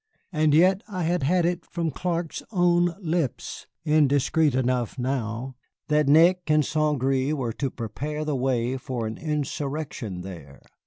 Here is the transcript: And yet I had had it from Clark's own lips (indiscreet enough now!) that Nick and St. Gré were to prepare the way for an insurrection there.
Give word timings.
And 0.33 0.55
yet 0.55 0.81
I 0.89 1.03
had 1.03 1.21
had 1.21 1.45
it 1.45 1.63
from 1.63 1.91
Clark's 1.91 2.41
own 2.51 2.95
lips 2.99 3.67
(indiscreet 3.85 4.55
enough 4.55 4.97
now!) 4.97 5.53
that 5.89 6.07
Nick 6.07 6.39
and 6.47 6.65
St. 6.65 6.99
Gré 6.99 7.33
were 7.33 7.53
to 7.53 7.69
prepare 7.69 8.25
the 8.25 8.35
way 8.35 8.77
for 8.77 9.05
an 9.05 9.19
insurrection 9.19 10.21
there. 10.21 10.63